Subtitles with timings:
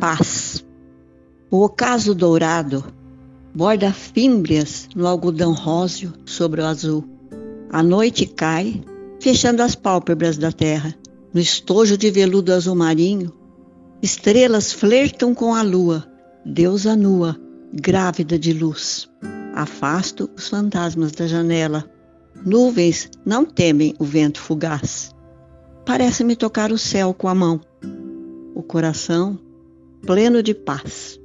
[0.00, 0.64] Paz.
[1.50, 2.84] O ocaso dourado
[3.52, 7.04] borda fímbrias no algodão róseo sobre o azul.
[7.68, 8.80] A noite cai,
[9.20, 10.94] fechando as pálpebras da terra.
[11.34, 13.32] No estojo de veludo azul marinho,
[14.00, 16.06] estrelas flertam com a lua,
[16.46, 17.36] deusa nua,
[17.72, 19.10] grávida de luz.
[19.52, 21.84] Afasto os fantasmas da janela.
[22.46, 25.10] Nuvens não temem o vento fugaz.
[25.84, 27.60] Parece-me tocar o céu com a mão.
[28.54, 29.38] O coração
[30.06, 31.20] pleno de paz.